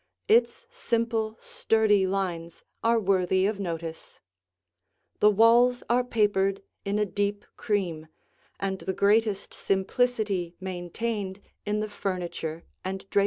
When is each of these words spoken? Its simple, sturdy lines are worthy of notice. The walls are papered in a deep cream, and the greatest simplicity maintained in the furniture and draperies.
Its 0.27 0.65
simple, 0.71 1.37
sturdy 1.39 2.07
lines 2.07 2.63
are 2.83 2.99
worthy 2.99 3.45
of 3.45 3.59
notice. 3.59 4.19
The 5.19 5.29
walls 5.29 5.83
are 5.91 6.03
papered 6.03 6.63
in 6.83 6.97
a 6.97 7.05
deep 7.05 7.45
cream, 7.55 8.07
and 8.59 8.79
the 8.79 8.93
greatest 8.95 9.53
simplicity 9.53 10.55
maintained 10.59 11.39
in 11.67 11.81
the 11.81 11.87
furniture 11.87 12.63
and 12.83 13.07
draperies. 13.11 13.19